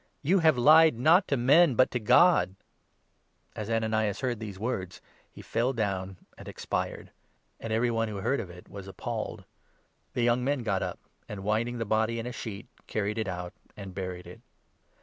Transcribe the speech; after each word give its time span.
You 0.23 0.39
have 0.39 0.57
lied, 0.57 0.97
not 0.97 1.27
to 1.27 1.37
men, 1.37 1.75
but 1.75 1.91
to 1.91 1.99
God!" 1.99 2.55
As 3.55 3.69
Ananias 3.69 4.21
heard 4.21 4.39
these 4.39 4.57
words, 4.57 4.99
he 5.29 5.43
fell 5.43 5.73
down 5.73 6.17
and 6.39 6.47
expired; 6.47 7.11
and 7.59 7.69
5 7.69 7.71
every 7.71 7.91
one 7.91 8.07
who 8.07 8.15
heard 8.17 8.39
of 8.39 8.49
it 8.49 8.67
was 8.67 8.87
appalled. 8.87 9.45
The 10.13 10.23
young 10.23 10.43
men 10.43 10.63
got 10.63 10.81
6 10.81 10.89
up, 10.93 10.99
and, 11.29 11.43
winding 11.43 11.77
the 11.77 11.85
body 11.85 12.17
in 12.17 12.25
a 12.25 12.31
sheet, 12.31 12.65
carried 12.87 13.19
it 13.19 13.27
out 13.27 13.53
and 13.77 13.93
buried 13.93 14.25
it. 14.25 14.41